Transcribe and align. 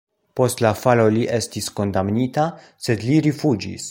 Post 0.39 0.63
la 0.65 0.71
falo 0.83 1.05
li 1.17 1.25
estis 1.37 1.69
kondamnita, 1.81 2.47
sed 2.89 3.05
li 3.11 3.23
rifuĝis. 3.29 3.79